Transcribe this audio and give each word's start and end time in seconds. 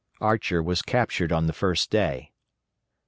Archer 0.19 0.63
was 0.63 0.81
captured 0.81 1.31
on 1.31 1.45
the 1.45 1.53
first 1.53 1.91
day. 1.91 2.31